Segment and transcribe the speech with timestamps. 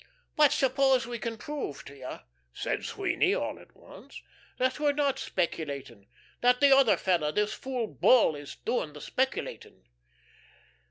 [0.35, 2.21] "But suppose we can prove to you,"
[2.53, 4.23] said Sweeny, all at once,
[4.57, 6.07] "that we're not speculating
[6.41, 9.85] that the other fellow, this fool Bull is doing the speculating?"